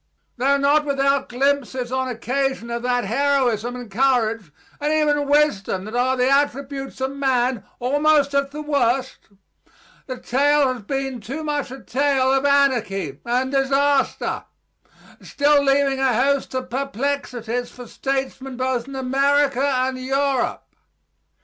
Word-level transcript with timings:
Tho 0.37 0.57
not 0.57 0.83
without 0.83 1.29
glimpses 1.29 1.91
on 1.91 2.07
occasion 2.07 2.71
of 2.71 2.81
that 2.81 3.03
heroism 3.03 3.75
and 3.75 3.91
courage 3.91 4.51
and 4.79 4.91
even 4.91 5.27
wisdom 5.29 5.85
that 5.85 5.93
are 5.95 6.17
the 6.17 6.27
attributes 6.27 6.99
of 7.01 7.11
man 7.11 7.63
almost 7.79 8.33
at 8.33 8.49
the 8.49 8.63
worst, 8.63 9.29
the 10.07 10.17
tale 10.17 10.73
has 10.73 10.81
been 10.81 11.21
too 11.21 11.43
much 11.43 11.69
a 11.69 11.83
tale 11.83 12.33
of 12.33 12.45
anarchy 12.45 13.19
and 13.27 13.51
disaster, 13.51 14.45
still 15.21 15.61
leaving 15.63 15.99
a 15.99 16.15
host 16.15 16.55
of 16.55 16.71
perplexities 16.71 17.69
for 17.69 17.85
statesmen 17.85 18.57
both 18.57 18.87
in 18.87 18.95
America 18.95 19.61
and 19.63 19.99
Europe. 20.03 20.63